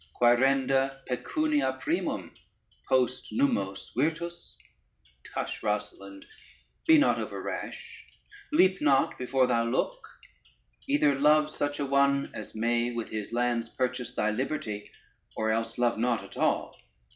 [0.19, 2.31] Quaerenda pecunia primum,
[2.89, 4.57] post nummos virtus.
[5.23, 6.25] Tush, Rosalynde,
[6.87, 8.03] be not over rash:
[8.51, 10.07] leap not before thou look:
[10.87, 14.89] either love such a one as may with his lands purchase thy liberty,
[15.37, 16.75] or else love not at all.